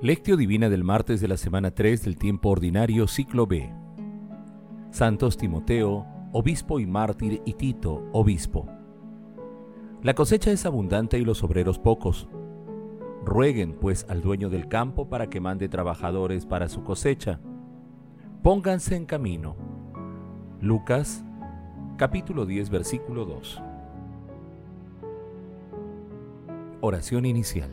[0.00, 3.68] Lectio Divina del martes de la semana 3 del tiempo ordinario, ciclo B.
[4.92, 8.68] Santos Timoteo, obispo y mártir, y Tito, obispo.
[10.04, 12.28] La cosecha es abundante y los obreros pocos.
[13.24, 17.40] Rueguen, pues, al dueño del campo para que mande trabajadores para su cosecha.
[18.44, 19.56] Pónganse en camino.
[20.60, 21.24] Lucas,
[21.96, 23.60] capítulo 10, versículo 2.
[26.82, 27.72] Oración inicial.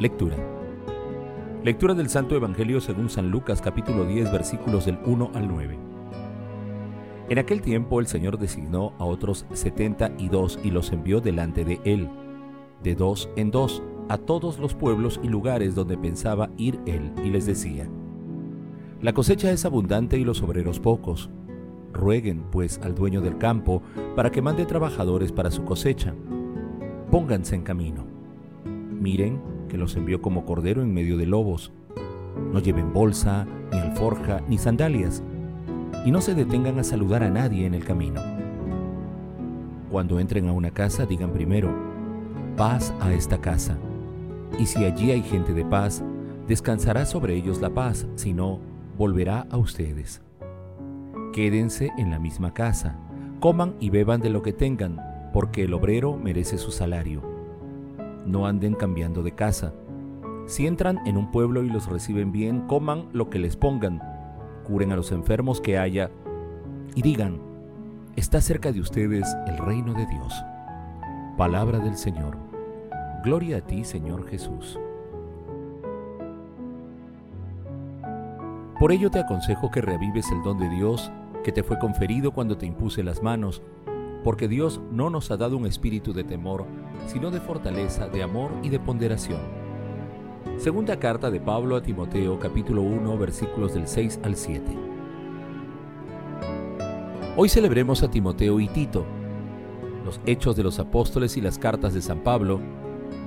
[0.00, 0.34] Lectura.
[1.62, 5.78] Lectura del Santo Evangelio según San Lucas capítulo 10 versículos del 1 al 9.
[7.28, 11.66] En aquel tiempo el Señor designó a otros setenta y dos y los envió delante
[11.66, 12.08] de él,
[12.82, 17.28] de dos en dos, a todos los pueblos y lugares donde pensaba ir él, y
[17.28, 17.86] les decía,
[19.02, 21.28] La cosecha es abundante y los obreros pocos.
[21.92, 23.82] Rueguen, pues, al dueño del campo
[24.16, 26.14] para que mande trabajadores para su cosecha.
[27.10, 28.06] Pónganse en camino.
[28.64, 31.72] Miren, que los envió como cordero en medio de lobos.
[32.52, 35.22] No lleven bolsa, ni alforja, ni sandalias,
[36.04, 38.20] y no se detengan a saludar a nadie en el camino.
[39.90, 41.74] Cuando entren a una casa, digan primero,
[42.56, 43.78] paz a esta casa.
[44.58, 46.02] Y si allí hay gente de paz,
[46.46, 48.58] descansará sobre ellos la paz, si no,
[48.98, 50.20] volverá a ustedes.
[51.32, 52.96] Quédense en la misma casa,
[53.38, 55.00] coman y beban de lo que tengan,
[55.32, 57.39] porque el obrero merece su salario
[58.30, 59.74] no anden cambiando de casa.
[60.46, 64.00] Si entran en un pueblo y los reciben bien, coman lo que les pongan,
[64.64, 66.10] curen a los enfermos que haya
[66.94, 67.40] y digan,
[68.16, 70.34] está cerca de ustedes el reino de Dios.
[71.36, 72.36] Palabra del Señor.
[73.22, 74.78] Gloria a ti, Señor Jesús.
[78.78, 81.12] Por ello te aconsejo que reavives el don de Dios
[81.44, 83.62] que te fue conferido cuando te impuse las manos
[84.22, 86.66] porque Dios no nos ha dado un espíritu de temor,
[87.06, 89.40] sino de fortaleza, de amor y de ponderación.
[90.58, 94.62] Segunda carta de Pablo a Timoteo capítulo 1 versículos del 6 al 7.
[97.36, 99.06] Hoy celebremos a Timoteo y Tito.
[100.04, 102.60] Los hechos de los apóstoles y las cartas de San Pablo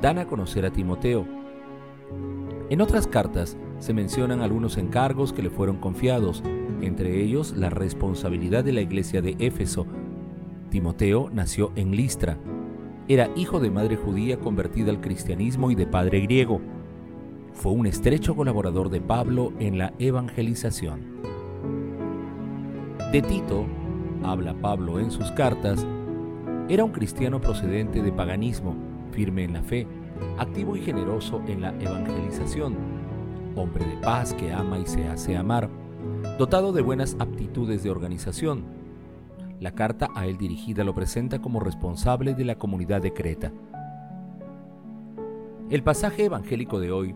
[0.01, 1.25] dan a conocer a Timoteo.
[2.69, 6.43] En otras cartas se mencionan algunos encargos que le fueron confiados,
[6.81, 9.87] entre ellos la responsabilidad de la iglesia de Éfeso
[10.73, 12.39] Timoteo nació en Listra.
[13.07, 16.61] Era hijo de madre judía convertida al cristianismo y de padre griego.
[17.53, 21.22] Fue un estrecho colaborador de Pablo en la evangelización.
[23.11, 23.67] De Tito,
[24.23, 25.85] habla Pablo en sus cartas,
[26.67, 28.75] era un cristiano procedente de paganismo,
[29.11, 29.85] firme en la fe,
[30.40, 32.75] activo y generoso en la evangelización,
[33.55, 35.69] hombre de paz que ama y se hace amar,
[36.40, 38.82] dotado de buenas aptitudes de organización,
[39.63, 43.53] la carta a él dirigida lo presenta como responsable de la comunidad de Creta.
[45.69, 47.16] El pasaje evangélico de hoy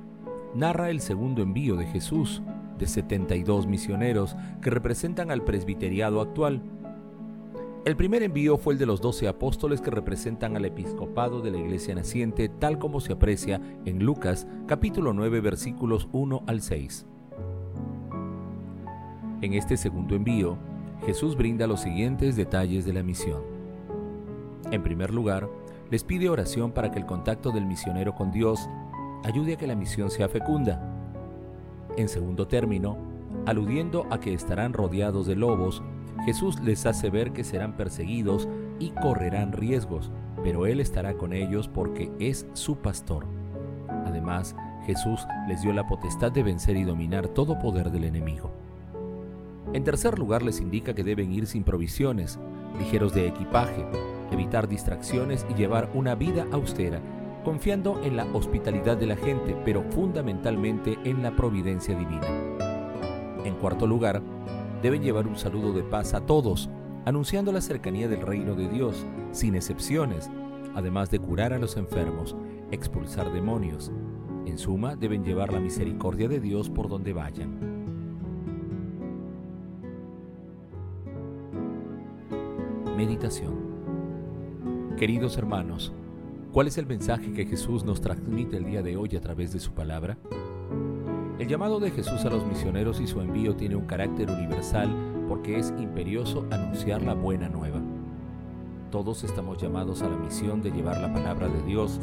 [0.56, 2.41] narra el segundo envío de Jesús,
[2.78, 6.62] de 72 misioneros que representan al presbiteriado actual.
[7.84, 11.57] El primer envío fue el de los doce apóstoles que representan al episcopado de la
[11.57, 17.06] iglesia naciente, tal como se aprecia en Lucas capítulo 9 versículos 1 al 6.
[19.41, 20.57] En este segundo envío,
[21.07, 23.41] Jesús brinda los siguientes detalles de la misión.
[24.72, 25.47] En primer lugar,
[25.90, 28.68] les pide oración para que el contacto del misionero con Dios
[29.23, 30.81] ayude a que la misión sea fecunda.
[31.95, 32.98] En segundo término,
[33.45, 35.81] aludiendo a que estarán rodeados de lobos,
[36.25, 38.45] Jesús les hace ver que serán perseguidos
[38.77, 40.12] y correrán riesgos,
[40.44, 43.25] pero Él estará con ellos porque es su pastor.
[44.06, 48.51] Además, Jesús les dio la potestad de vencer y dominar todo poder del enemigo.
[49.74, 52.40] En tercer lugar, les indica que deben ir sin provisiones,
[52.80, 53.86] ligeros de equipaje,
[54.31, 57.02] evitar distracciones y llevar una vida austera,
[57.44, 62.28] confiando en la hospitalidad de la gente, pero fundamentalmente en la providencia divina.
[63.44, 64.22] En cuarto lugar,
[64.81, 66.69] deben llevar un saludo de paz a todos,
[67.06, 70.30] anunciando la cercanía del reino de Dios, sin excepciones,
[70.75, 72.36] además de curar a los enfermos,
[72.72, 73.92] expulsar demonios.
[74.46, 77.67] En suma, deben llevar la misericordia de Dios por donde vayan.
[82.97, 85.94] Meditación Queridos hermanos,
[86.51, 89.59] ¿Cuál es el mensaje que Jesús nos transmite el día de hoy a través de
[89.59, 90.17] su palabra?
[91.38, 94.89] El llamado de Jesús a los misioneros y su envío tiene un carácter universal
[95.27, 97.79] porque es imperioso anunciar la buena nueva.
[98.89, 101.99] Todos estamos llamados a la misión de llevar la palabra de Dios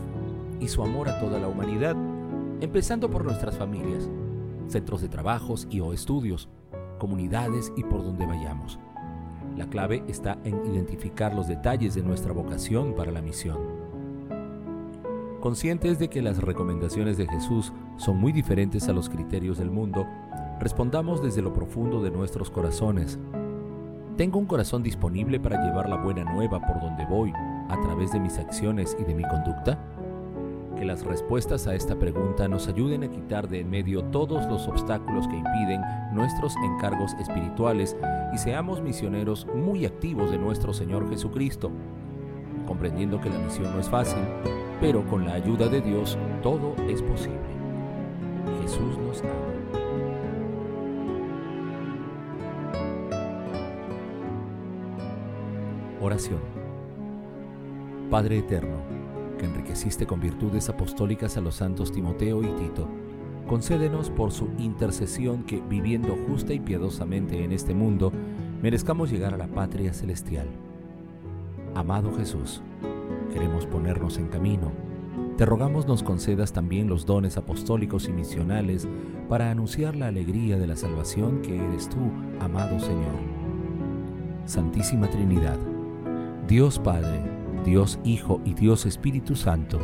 [0.61, 1.97] y su amor a toda la humanidad,
[2.61, 4.09] empezando por nuestras familias,
[4.69, 6.49] centros de trabajos y o estudios,
[7.01, 8.79] comunidades y por donde vayamos.
[9.57, 13.59] La clave está en identificar los detalles de nuestra vocación para la misión.
[15.41, 20.07] Conscientes de que las recomendaciones de Jesús son muy diferentes a los criterios del mundo,
[20.59, 23.19] respondamos desde lo profundo de nuestros corazones.
[24.17, 27.33] ¿Tengo un corazón disponible para llevar la buena nueva por donde voy
[27.69, 29.79] a través de mis acciones y de mi conducta?
[30.85, 34.69] Que las respuestas a esta pregunta nos ayuden a quitar de en medio todos los
[34.69, 35.81] obstáculos que impiden
[36.13, 37.97] nuestros encargos espirituales
[38.35, 41.71] y seamos misioneros muy activos de nuestro Señor Jesucristo,
[42.67, 44.19] comprendiendo que la misión no es fácil,
[44.79, 47.39] pero con la ayuda de Dios todo es posible.
[48.61, 49.33] Jesús nos ama.
[56.03, 56.41] Oración.
[58.11, 59.04] Padre Eterno,
[59.45, 62.89] que enriqueciste con virtudes apostólicas a los santos Timoteo y Tito,
[63.47, 68.11] concédenos por su intercesión que, viviendo justa y piadosamente en este mundo,
[68.63, 70.47] merezcamos llegar a la patria celestial.
[71.75, 72.63] Amado Jesús,
[73.33, 74.73] queremos ponernos en camino.
[75.37, 78.89] Te rogamos nos concedas también los dones apostólicos y misionales
[79.29, 82.11] para anunciar la alegría de la salvación que eres tú,
[82.41, 83.19] amado Señor.
[84.47, 85.59] Santísima Trinidad,
[86.47, 87.34] Dios Padre,
[87.65, 89.79] Dios Hijo y Dios Espíritu Santo,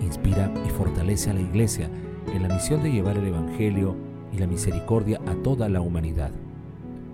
[0.00, 1.90] inspira y fortalece a la Iglesia
[2.34, 3.96] en la misión de llevar el Evangelio
[4.32, 6.32] y la misericordia a toda la humanidad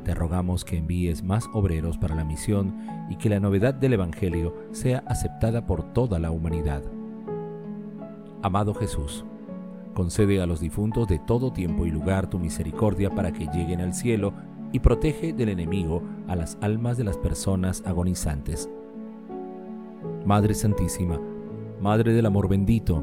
[0.08, 2.74] te rogamos que envíes más obreros para la misión
[3.10, 6.82] y que la novedad del Evangelio sea aceptada por toda la humanidad.
[8.40, 9.26] Amado Jesús,
[9.92, 13.92] concede a los difuntos de todo tiempo y lugar tu misericordia para que lleguen al
[13.92, 14.32] cielo
[14.72, 18.70] y protege del enemigo a las almas de las personas agonizantes.
[20.28, 21.18] Madre Santísima,
[21.80, 23.02] Madre del Amor bendito,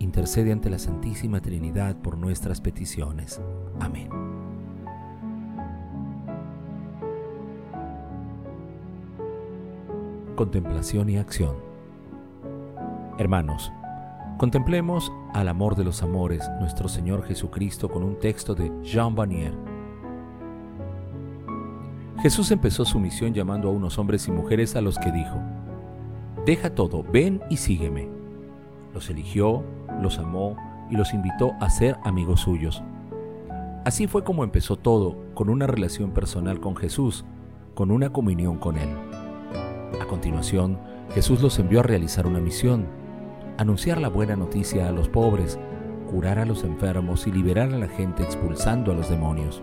[0.00, 3.40] intercede ante la Santísima Trinidad por nuestras peticiones.
[3.78, 4.08] Amén.
[10.34, 11.54] contemplación y acción.
[13.18, 13.70] Hermanos,
[14.36, 19.54] contemplemos al amor de los amores, nuestro Señor Jesucristo, con un texto de Jean Vanier.
[22.20, 25.40] Jesús empezó su misión llamando a unos hombres y mujeres a los que dijo,
[26.46, 28.06] Deja todo, ven y sígueme.
[28.92, 29.64] Los eligió,
[30.02, 30.56] los amó
[30.90, 32.82] y los invitó a ser amigos suyos.
[33.86, 37.24] Así fue como empezó todo, con una relación personal con Jesús,
[37.74, 38.90] con una comunión con Él.
[40.00, 40.78] A continuación,
[41.14, 42.86] Jesús los envió a realizar una misión,
[43.56, 45.58] anunciar la buena noticia a los pobres,
[46.10, 49.62] curar a los enfermos y liberar a la gente expulsando a los demonios.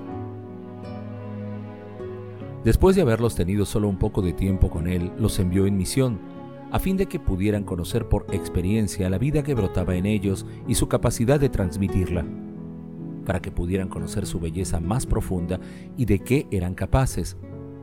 [2.63, 6.19] Después de haberlos tenido solo un poco de tiempo con Él, los envió en misión,
[6.72, 10.76] a fin de que pudieran conocer por experiencia la vida que brotaba en ellos y
[10.76, 12.26] su capacidad de transmitirla,
[13.25, 15.60] para que pudieran conocer su belleza más profunda
[15.98, 17.38] y de qué eran capaces,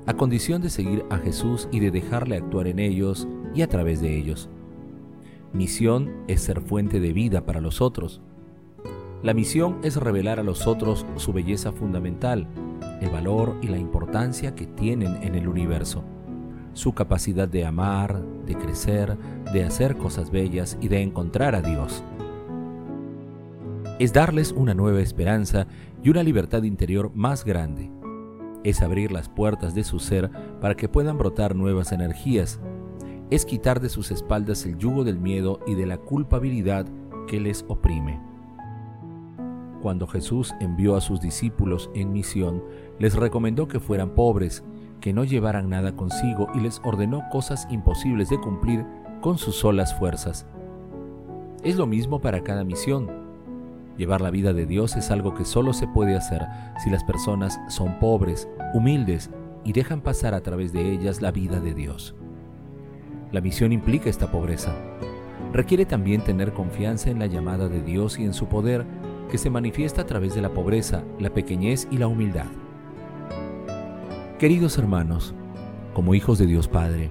[0.06, 4.00] a condición de seguir a Jesús y de dejarle actuar en ellos y a través
[4.00, 4.48] de ellos.
[5.52, 8.22] Misión es ser fuente de vida para los otros.
[9.22, 12.46] La misión es revelar a los otros su belleza fundamental,
[13.02, 16.04] el valor y la importancia que tienen en el universo,
[16.78, 19.16] su capacidad de amar, de crecer,
[19.52, 22.02] de hacer cosas bellas y de encontrar a Dios.
[23.98, 25.66] Es darles una nueva esperanza
[26.02, 27.90] y una libertad interior más grande
[28.64, 30.30] es abrir las puertas de su ser
[30.60, 32.60] para que puedan brotar nuevas energías,
[33.30, 36.86] es quitar de sus espaldas el yugo del miedo y de la culpabilidad
[37.26, 38.20] que les oprime.
[39.82, 42.64] Cuando Jesús envió a sus discípulos en misión,
[42.98, 44.64] les recomendó que fueran pobres,
[45.00, 48.84] que no llevaran nada consigo y les ordenó cosas imposibles de cumplir
[49.20, 50.46] con sus solas fuerzas.
[51.62, 53.08] Es lo mismo para cada misión.
[53.96, 56.46] Llevar la vida de Dios es algo que solo se puede hacer
[56.82, 59.30] si las personas son pobres, humildes
[59.64, 62.14] y dejan pasar a través de ellas la vida de Dios.
[63.32, 64.72] La misión implica esta pobreza.
[65.52, 68.86] Requiere también tener confianza en la llamada de Dios y en su poder
[69.30, 72.46] que se manifiesta a través de la pobreza, la pequeñez y la humildad.
[74.38, 75.34] Queridos hermanos,
[75.94, 77.10] como hijos de Dios Padre,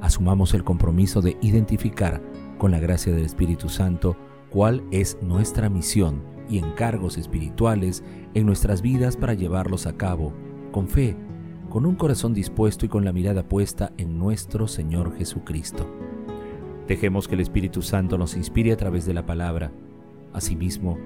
[0.00, 2.22] asumamos el compromiso de identificar
[2.56, 4.16] con la gracia del Espíritu Santo
[4.48, 8.02] cuál es nuestra misión y encargos espirituales
[8.32, 10.32] en nuestras vidas para llevarlos a cabo,
[10.72, 11.14] con fe,
[11.68, 15.86] con un corazón dispuesto y con la mirada puesta en nuestro Señor Jesucristo.
[16.88, 19.72] Dejemos que el Espíritu Santo nos inspire a través de la palabra.
[20.32, 20.96] Asimismo,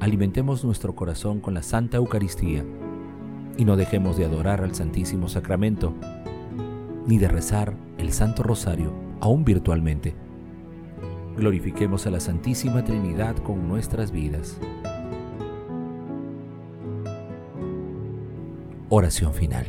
[0.00, 2.64] alimentemos nuestro corazón con la Santa Eucaristía
[3.56, 5.94] y no dejemos de adorar al Santísimo Sacramento,
[7.06, 10.14] ni de rezar el Santo Rosario, aún virtualmente.
[11.36, 14.58] Glorifiquemos a la Santísima Trinidad con nuestras vidas.
[18.88, 19.66] Oración final.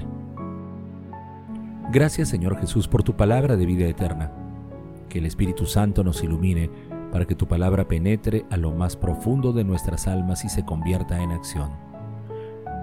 [1.92, 4.32] Gracias Señor Jesús por tu palabra de vida eterna.
[5.10, 6.70] Que el Espíritu Santo nos ilumine
[7.12, 11.24] para que tu palabra penetre a lo más profundo de nuestras almas y se convierta
[11.24, 11.95] en acción.